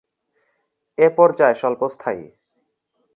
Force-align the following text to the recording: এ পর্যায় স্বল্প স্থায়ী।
এ 0.97 1.07
পর্যায় 1.17 1.55
স্বল্প 1.55 1.81
স্থায়ী। 1.87 2.23